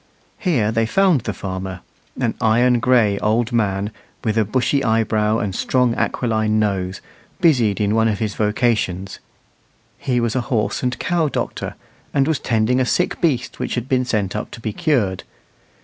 [0.39, 1.81] Here they found the farmer,
[2.19, 3.91] an iron gray old man,
[4.23, 7.01] with a bushy eyebrow and strong aquiline nose,
[7.39, 9.19] busied in one of his vocations.
[9.99, 11.75] He was a horse and cow doctor,
[12.15, 15.21] and was tending a sick beast which had been sent up to be cured.